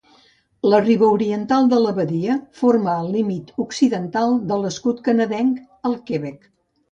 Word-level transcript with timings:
La 0.69 0.77
riba 0.85 1.09
oriental 1.17 1.67
de 1.73 1.81
la 1.81 1.91
badia 1.97 2.37
forma 2.61 2.95
el 3.03 3.11
límit 3.17 3.53
occidental 3.65 4.33
de 4.53 4.59
l'escut 4.65 5.05
canadenc, 5.11 5.63
al 5.91 5.97
Quebec. 6.09 6.49